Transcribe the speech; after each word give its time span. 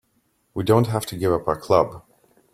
We 0.55 0.63
don't 0.63 0.87
have 0.87 1.05
to 1.05 1.15
give 1.15 1.31
up 1.31 1.47
our 1.47 1.59
club. 1.59 2.01